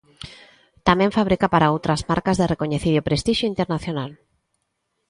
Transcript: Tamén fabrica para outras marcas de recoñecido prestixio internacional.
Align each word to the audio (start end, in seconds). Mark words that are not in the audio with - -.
Tamén 0.87 1.15
fabrica 1.17 1.47
para 1.53 1.71
outras 1.73 2.01
marcas 2.11 2.37
de 2.37 2.49
recoñecido 2.53 3.05
prestixio 3.07 3.49
internacional. 3.53 4.11